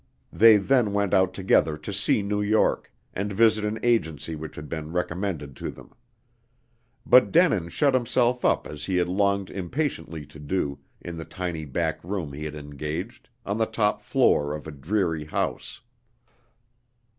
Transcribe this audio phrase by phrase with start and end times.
[0.33, 4.67] They then went out together to see New York, and visit an agency which had
[4.67, 5.93] been recommended to them.
[7.05, 11.65] But Denin shut himself up as he had longed impatiently to do, in the tiny
[11.65, 15.81] back room he had engaged, on the top floor of a dreary house.